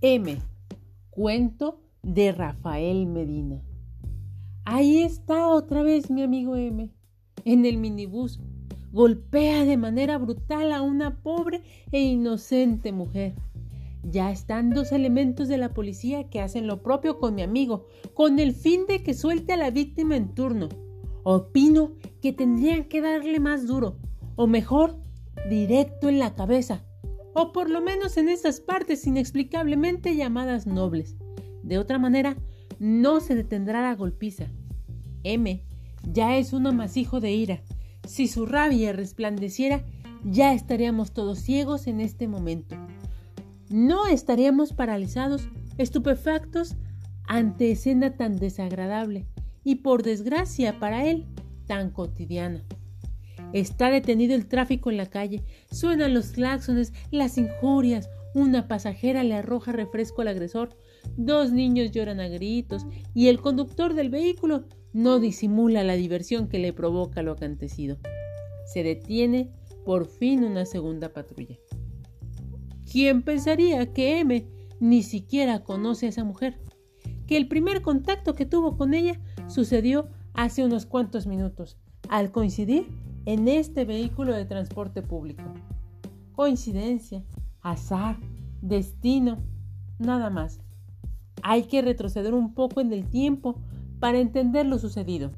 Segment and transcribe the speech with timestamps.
[0.00, 0.40] M.
[1.10, 3.60] Cuento de Rafael Medina.
[4.64, 6.92] Ahí está otra vez mi amigo M.
[7.44, 8.38] En el minibús.
[8.92, 13.34] Golpea de manera brutal a una pobre e inocente mujer.
[14.04, 18.38] Ya están dos elementos de la policía que hacen lo propio con mi amigo, con
[18.38, 20.68] el fin de que suelte a la víctima en turno.
[21.24, 23.96] Opino que tendrían que darle más duro,
[24.36, 24.96] o mejor,
[25.50, 26.84] directo en la cabeza,
[27.38, 31.14] o por lo menos en esas partes inexplicablemente llamadas nobles.
[31.62, 32.36] De otra manera,
[32.80, 34.46] no se detendrá la golpiza.
[35.22, 35.62] M
[36.02, 37.62] ya es un amasijo de ira.
[38.08, 39.84] Si su rabia resplandeciera,
[40.24, 42.74] ya estaríamos todos ciegos en este momento.
[43.68, 46.74] No estaríamos paralizados, estupefactos
[47.28, 49.26] ante escena tan desagradable
[49.62, 51.28] y por desgracia para él
[51.68, 52.64] tan cotidiana.
[53.52, 59.34] Está detenido el tráfico en la calle, suenan los claxones, las injurias, una pasajera le
[59.34, 60.76] arroja refresco al agresor,
[61.16, 66.58] dos niños lloran a gritos y el conductor del vehículo no disimula la diversión que
[66.58, 67.96] le provoca lo acontecido.
[68.66, 69.50] Se detiene
[69.84, 71.56] por fin una segunda patrulla.
[72.90, 74.46] ¿Quién pensaría que M
[74.80, 76.58] ni siquiera conoce a esa mujer?
[77.26, 81.78] Que el primer contacto que tuvo con ella sucedió hace unos cuantos minutos,
[82.08, 82.86] al coincidir
[83.28, 85.42] en este vehículo de transporte público.
[86.32, 87.22] Coincidencia,
[87.60, 88.16] azar,
[88.62, 89.36] destino,
[89.98, 90.62] nada más.
[91.42, 93.60] Hay que retroceder un poco en el tiempo
[94.00, 95.30] para entender lo sucedido.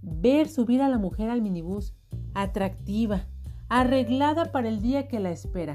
[0.00, 1.92] Ver subir a la mujer al minibús,
[2.34, 3.26] atractiva,
[3.68, 5.74] arreglada para el día que la espera,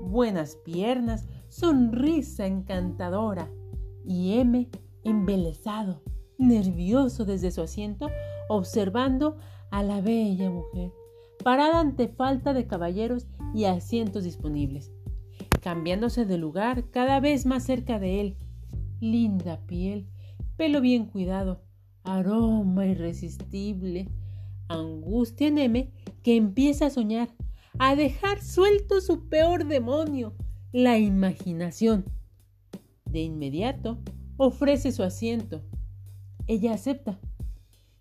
[0.00, 3.50] buenas piernas, sonrisa encantadora,
[4.06, 4.70] y M
[5.04, 6.00] embelesado,
[6.46, 8.08] nervioso desde su asiento,
[8.48, 9.36] observando
[9.70, 10.92] a la bella mujer,
[11.42, 14.92] parada ante falta de caballeros y asientos disponibles,
[15.60, 18.36] cambiándose de lugar cada vez más cerca de él.
[19.00, 20.08] Linda piel,
[20.56, 21.62] pelo bien cuidado,
[22.04, 24.08] aroma irresistible,
[24.68, 25.92] angustia en M
[26.22, 27.28] que empieza a soñar,
[27.78, 30.34] a dejar suelto su peor demonio,
[30.72, 32.04] la imaginación.
[33.04, 33.98] De inmediato
[34.36, 35.62] ofrece su asiento.
[36.46, 37.18] Ella acepta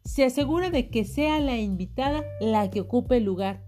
[0.05, 3.63] se asegura de que sea la invitada la que ocupe el lugar.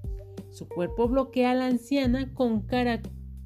[0.51, 3.01] Su cuerpo bloquea a la anciana con cara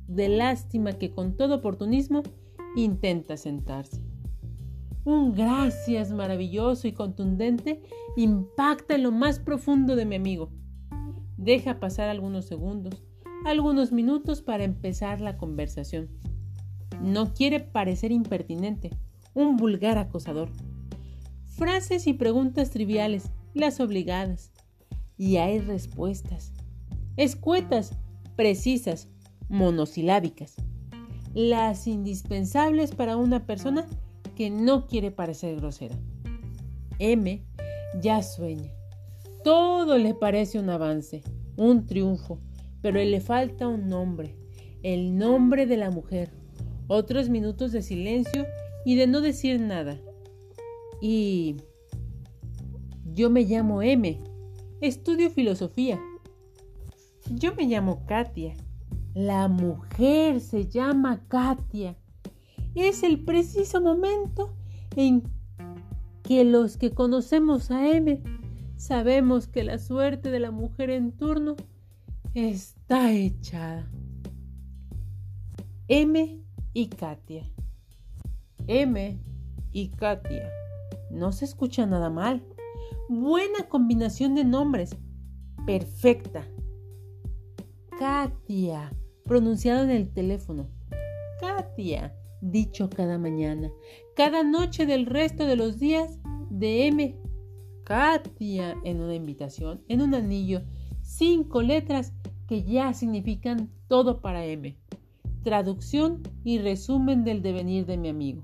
[0.08, 2.24] de lástima que con todo oportunismo
[2.76, 4.02] intenta sentarse.
[5.06, 7.82] Un gracias maravilloso y contundente
[8.18, 10.52] impacta en lo más profundo de mi amigo.
[11.38, 13.04] Deja pasar algunos segundos,
[13.46, 16.10] algunos minutos para empezar la conversación.
[17.02, 18.90] No quiere parecer impertinente,
[19.36, 20.50] un vulgar acosador
[21.60, 24.50] frases y preguntas triviales, las obligadas.
[25.18, 26.54] Y hay respuestas.
[27.18, 27.92] Escuetas,
[28.38, 29.10] precisas,
[29.50, 30.56] monosilábicas.
[31.34, 33.86] Las indispensables para una persona
[34.38, 35.96] que no quiere parecer grosera.
[36.98, 37.44] M
[38.02, 38.72] ya sueña.
[39.44, 41.24] Todo le parece un avance,
[41.58, 42.40] un triunfo,
[42.82, 44.38] pero le falta un nombre,
[44.82, 46.32] el nombre de la mujer.
[46.88, 48.46] Otros minutos de silencio
[48.86, 50.00] y de no decir nada.
[51.02, 51.58] Y
[53.14, 54.22] yo me llamo M.
[54.82, 56.00] Estudio filosofía.
[57.30, 58.56] Yo me llamo Katia.
[59.14, 61.98] La mujer se llama Katia.
[62.76, 64.56] Es el preciso momento
[64.96, 65.24] en
[66.24, 68.22] que los que conocemos a M
[68.78, 71.56] sabemos que la suerte de la mujer en turno
[72.34, 73.90] está echada.
[75.88, 76.40] M
[76.74, 77.52] y Katia.
[78.68, 79.20] M
[79.72, 80.50] y Katia.
[81.12, 82.44] No se escucha nada mal.
[83.08, 84.96] Buena combinación de nombres.
[85.66, 86.48] Perfecta.
[87.98, 88.92] Katia,
[89.26, 90.70] pronunciado en el teléfono.
[91.40, 93.72] Katia, dicho cada mañana.
[94.16, 97.16] Cada noche del resto de los días de M.
[97.84, 100.62] Katia en una invitación, en un anillo.
[101.02, 102.14] Cinco letras
[102.48, 104.78] que ya significan todo para M.
[105.44, 108.44] Traducción y resumen del devenir de mi amigo.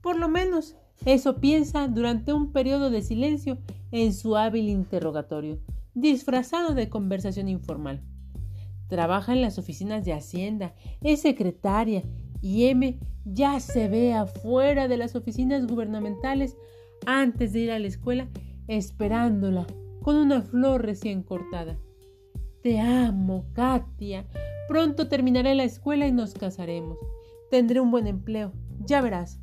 [0.00, 3.58] Por lo menos eso piensa durante un periodo de silencio
[3.90, 5.60] en su hábil interrogatorio,
[5.94, 8.02] disfrazado de conversación informal.
[8.88, 12.02] Trabaja en las oficinas de Hacienda, es secretaria
[12.40, 16.56] y M ya se ve afuera de las oficinas gubernamentales
[17.04, 18.28] antes de ir a la escuela
[18.68, 19.66] esperándola
[20.02, 21.78] con una flor recién cortada.
[22.62, 24.26] Te amo, Katia.
[24.68, 26.98] Pronto terminaré la escuela y nos casaremos.
[27.50, 28.52] Tendré un buen empleo,
[28.84, 29.40] ya verás.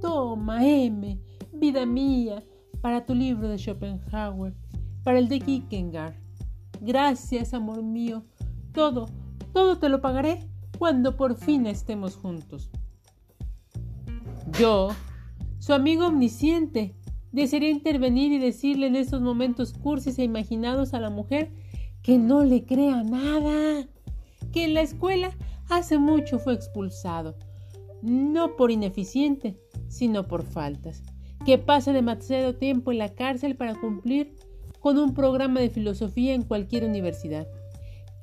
[0.00, 1.18] Toma, M,
[1.52, 2.42] vida mía,
[2.80, 4.54] para tu libro de Schopenhauer,
[5.02, 6.14] para el de Kierkegaard.
[6.80, 8.24] Gracias, amor mío.
[8.72, 9.06] Todo,
[9.52, 10.48] todo te lo pagaré
[10.78, 12.70] cuando por fin estemos juntos.
[14.58, 14.88] Yo,
[15.58, 16.94] su amigo omnisciente,
[17.32, 21.50] desearía intervenir y decirle en estos momentos cursis e imaginados a la mujer
[22.02, 23.86] que no le crea nada,
[24.52, 25.30] que en la escuela
[25.68, 27.36] hace mucho fue expulsado,
[28.00, 31.02] no por ineficiente, sino por faltas,
[31.44, 34.34] que pase demasiado tiempo en la cárcel para cumplir
[34.80, 37.48] con un programa de filosofía en cualquier universidad,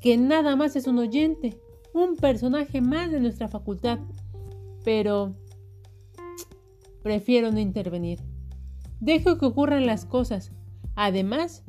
[0.01, 1.59] que nada más es un oyente,
[1.93, 3.99] un personaje más de nuestra facultad,
[4.83, 5.35] pero
[7.03, 8.19] prefiero no intervenir.
[8.99, 10.51] Dejo que ocurran las cosas.
[10.95, 11.63] Además,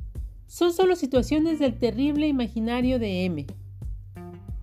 [0.47, 3.47] son solo situaciones del terrible imaginario de M.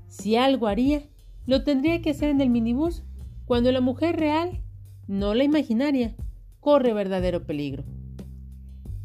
[0.07, 1.03] Si algo haría,
[1.45, 3.03] lo tendría que hacer en el minibús,
[3.45, 4.62] cuando la mujer real,
[5.07, 6.15] no la imaginaria,
[6.59, 7.83] corre verdadero peligro.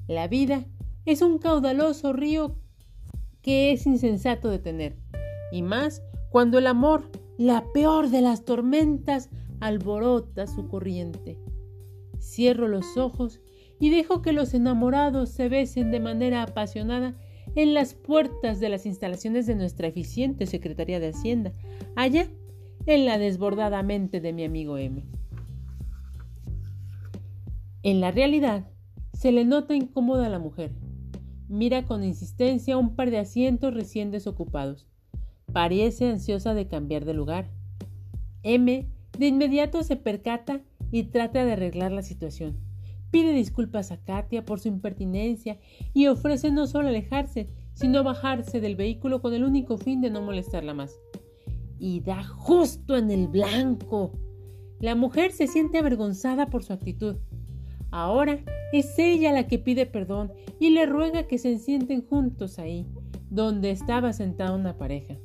[0.07, 0.65] La vida
[1.05, 2.57] es un caudaloso río
[3.43, 4.97] que es insensato detener,
[5.53, 9.31] y más cuando el amor, la peor de las tormentas,
[9.61, 11.39] alborota su corriente.
[12.21, 13.41] Cierro los ojos
[13.81, 17.17] y dejo que los enamorados se besen de manera apasionada
[17.55, 21.53] en las puertas de las instalaciones de nuestra eficiente Secretaría de Hacienda,
[21.97, 22.29] allá
[22.87, 25.05] en la desbordada mente de mi amigo M.
[27.83, 28.67] En la realidad,
[29.13, 30.73] se le nota incómoda a la mujer.
[31.49, 34.87] Mira con insistencia un par de asientos recién desocupados.
[35.53, 37.51] Parece ansiosa de cambiar de lugar.
[38.43, 38.89] M
[39.19, 40.61] de inmediato se percata
[40.91, 42.59] y trata de arreglar la situación.
[43.11, 45.59] Pide disculpas a Katia por su impertinencia
[45.95, 50.21] y ofrece no solo alejarse, sino bajarse del vehículo con el único fin de no
[50.21, 50.99] molestarla más.
[51.79, 54.13] Y da justo en el blanco.
[54.81, 57.17] La mujer se siente avergonzada por su actitud.
[57.91, 58.39] Ahora
[58.73, 62.87] es ella la que pide perdón y le ruega que se sienten juntos ahí,
[63.31, 65.17] donde estaba sentada una pareja.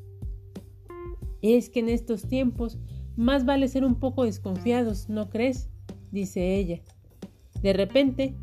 [1.41, 2.77] Es que en estos tiempos
[3.15, 5.69] más vale ser un poco desconfiados, ¿no crees?
[6.11, 6.81] dice ella.
[7.61, 8.35] De repente,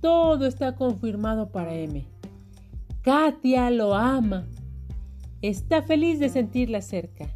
[0.00, 2.06] todo está confirmado para M.
[3.02, 4.46] Katia lo ama.
[5.42, 7.28] Está feliz de sentirla cerca.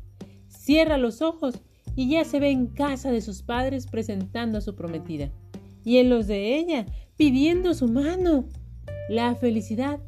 [0.48, 1.60] Cierra los ojos
[1.94, 5.30] y ya se ve en casa de sus padres presentando a su prometida.
[5.88, 6.84] Y en los de ella,
[7.16, 8.44] pidiendo su mano.
[9.08, 9.98] La felicidad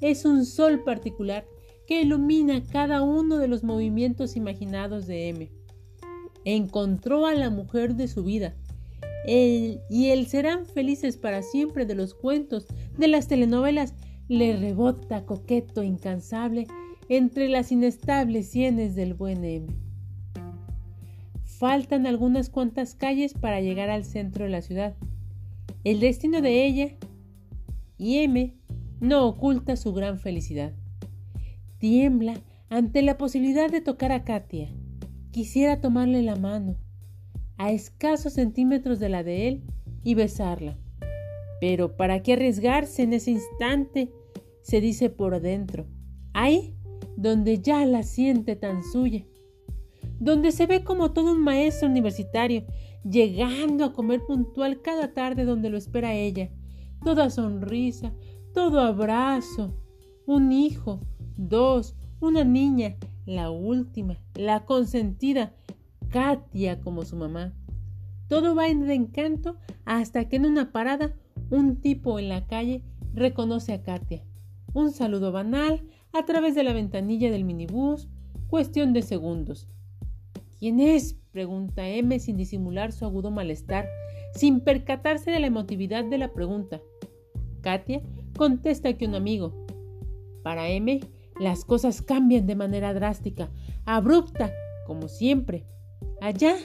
[0.00, 1.44] es un sol particular
[1.86, 5.50] que ilumina cada uno de los movimientos imaginados de M.
[6.46, 8.56] Encontró a la mujer de su vida
[9.26, 12.66] y el serán felices para siempre de los cuentos,
[12.96, 13.92] de las telenovelas,
[14.28, 16.66] le rebota coqueto, incansable,
[17.10, 19.66] entre las inestables sienes del buen M.
[21.44, 24.96] Faltan algunas cuantas calles para llegar al centro de la ciudad.
[25.86, 26.96] El destino de ella
[27.96, 28.56] y M
[28.98, 30.72] no oculta su gran felicidad.
[31.78, 34.68] Tiembla ante la posibilidad de tocar a Katia.
[35.30, 36.74] Quisiera tomarle la mano,
[37.56, 39.62] a escasos centímetros de la de él
[40.02, 40.76] y besarla.
[41.60, 44.10] Pero ¿para qué arriesgarse en ese instante?
[44.62, 45.86] se dice por dentro.
[46.32, 46.74] Ahí,
[47.16, 49.24] donde ya la siente tan suya.
[50.18, 52.64] Donde se ve como todo un maestro universitario,
[53.08, 56.50] llegando a comer puntual cada tarde donde lo espera ella.
[57.04, 58.12] Toda sonrisa,
[58.52, 59.74] todo abrazo.
[60.26, 61.00] Un hijo,
[61.36, 65.54] dos, una niña, la última, la consentida,
[66.10, 67.52] Katia como su mamá.
[68.28, 71.14] Todo va en encanto hasta que en una parada
[71.50, 72.82] un tipo en la calle
[73.14, 74.24] reconoce a Katia.
[74.72, 78.08] Un saludo banal a través de la ventanilla del minibús,
[78.48, 79.68] cuestión de segundos.
[80.58, 81.16] ¿Quién es?
[81.36, 83.86] Pregunta M sin disimular su agudo malestar,
[84.32, 86.80] sin percatarse de la emotividad de la pregunta.
[87.60, 88.00] Katia
[88.38, 89.52] contesta que un amigo.
[90.42, 90.98] Para M,
[91.38, 93.50] las cosas cambian de manera drástica,
[93.84, 94.50] abrupta,
[94.86, 95.66] como siempre.
[96.22, 96.56] Allá,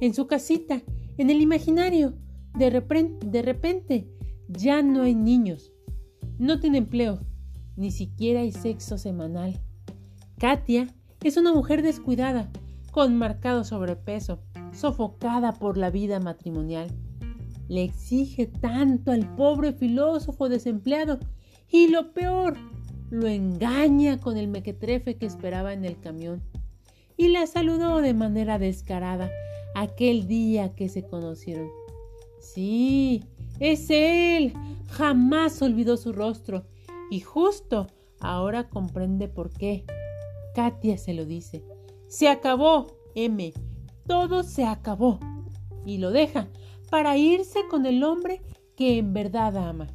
[0.00, 0.82] en su casita,
[1.18, 2.14] en el imaginario,
[2.56, 2.70] de
[3.26, 4.06] de repente,
[4.46, 5.72] ya no hay niños.
[6.38, 7.18] No tiene empleo,
[7.74, 9.60] ni siquiera hay sexo semanal.
[10.38, 12.52] Katia es una mujer descuidada,
[12.92, 14.38] con marcado sobrepeso,
[14.72, 16.88] sofocada por la vida matrimonial.
[17.66, 21.18] Le exige tanto al pobre filósofo desempleado
[21.70, 22.56] y lo peor,
[23.10, 26.42] lo engaña con el mequetrefe que esperaba en el camión
[27.16, 29.30] y la saludó de manera descarada
[29.74, 31.70] aquel día que se conocieron.
[32.40, 33.24] Sí,
[33.58, 34.52] es él.
[34.90, 36.66] Jamás olvidó su rostro
[37.10, 37.86] y justo
[38.20, 39.86] ahora comprende por qué.
[40.54, 41.71] Katia se lo dice.
[42.12, 43.54] Se acabó, M.
[44.06, 45.18] Todo se acabó.
[45.86, 46.46] Y lo deja
[46.90, 48.42] para irse con el hombre
[48.76, 49.88] que en verdad ama.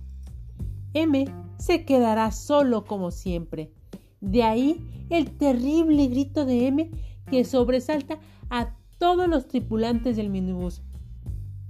[0.96, 1.26] M
[1.60, 3.72] se quedará solo como siempre.
[4.20, 6.90] De ahí el terrible grito de M
[7.30, 8.20] que sobresalta
[8.50, 10.82] a todos los tripulantes del minibús.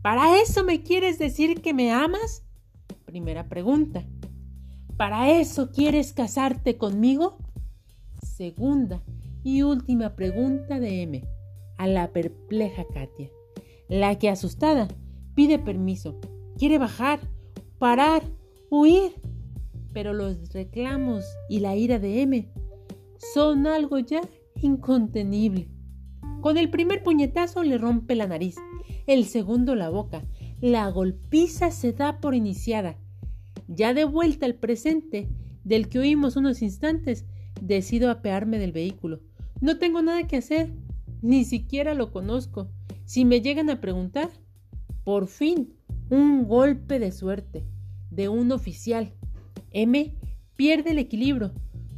[0.01, 2.45] ¿Para eso me quieres decir que me amas?
[3.03, 4.05] Primera pregunta.
[4.95, 7.37] ¿Para eso quieres casarte conmigo?
[8.23, 9.03] Segunda
[9.47, 11.23] y última pregunta de M
[11.77, 13.29] a la perpleja Katia,
[13.87, 14.89] la que asustada
[15.35, 16.19] pide permiso,
[16.57, 17.21] quiere bajar,
[17.79, 18.23] parar,
[18.69, 19.13] huir,
[19.93, 22.51] pero los reclamos y la ira de M
[23.33, 24.19] son algo ya
[24.61, 25.69] incontenible.
[26.41, 28.57] Con el primer puñetazo le rompe la nariz,
[29.05, 30.25] el segundo la boca,
[30.59, 32.97] la golpiza se da por iniciada.
[33.69, 35.29] Ya de vuelta al presente,
[35.63, 37.25] del que oímos unos instantes,
[37.61, 39.21] decido apearme del vehículo.
[39.61, 40.73] No tengo nada que hacer,
[41.21, 42.69] ni siquiera lo conozco.
[43.05, 44.29] Si me llegan a preguntar,
[45.03, 45.73] por fin,
[46.09, 47.65] un golpe de suerte
[48.11, 49.13] de un oficial.
[49.71, 50.15] M
[50.55, 51.51] pierde el equilibrio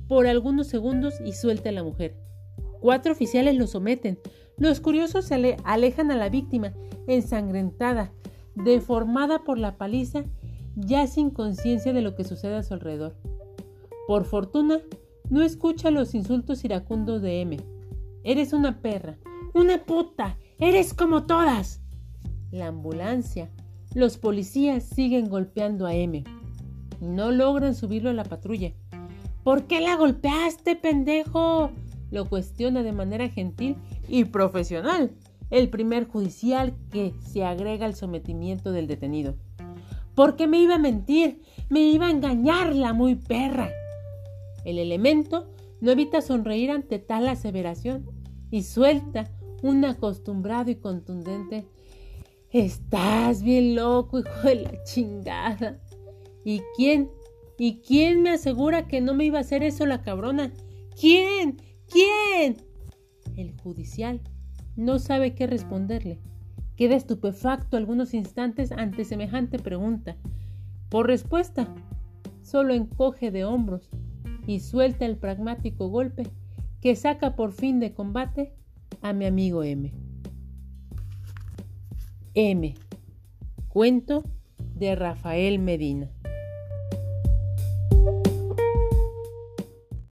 [0.08, 2.18] por algunos segundos y suelta a la mujer.
[2.82, 4.20] Cuatro oficiales lo someten.
[4.58, 6.74] Los curiosos se alejan a la víctima,
[7.08, 8.12] ensangrentada,
[8.56, 10.24] deformada por la paliza,
[10.76, 13.16] ya sin conciencia de lo que sucede a su alrededor.
[14.08, 14.80] Por fortuna,
[15.30, 17.58] no escucha los insultos iracundos de M.
[18.24, 19.18] Eres una perra,
[19.54, 21.82] una puta, eres como todas.
[22.52, 23.50] La ambulancia,
[23.94, 26.24] los policías siguen golpeando a M.
[27.00, 28.74] No logran subirlo a la patrulla.
[29.44, 31.72] ¿Por qué la golpeaste, pendejo?
[32.12, 35.12] Lo cuestiona de manera gentil y profesional
[35.50, 39.36] el primer judicial que se agrega al sometimiento del detenido.
[40.16, 41.42] ¿Por qué me iba a mentir?
[41.70, 43.70] Me iba a engañar la muy perra.
[44.66, 45.50] El elemento
[45.82, 48.06] no evita sonreír ante tal aseveración
[48.52, 51.66] y suelta un acostumbrado y contundente
[52.52, 55.80] Estás bien loco, hijo de la chingada.
[56.44, 57.12] ¿Y quién?
[57.60, 60.52] ¿Y quién me asegura que no me iba a hacer eso la cabrona?
[61.00, 61.62] ¿Quién?
[61.88, 62.58] ¿Quién?
[63.38, 64.22] El judicial
[64.76, 66.20] no sabe qué responderle.
[66.76, 70.18] Queda estupefacto algunos instantes ante semejante pregunta.
[70.90, 71.68] Por respuesta,
[72.42, 73.92] solo encoge de hombros
[74.50, 76.24] y suelta el pragmático golpe
[76.82, 78.52] que saca por fin de combate
[79.04, 79.94] a mi amigo M.
[82.34, 82.74] M.
[83.68, 84.24] Cuento
[84.58, 86.10] de Rafael Medina.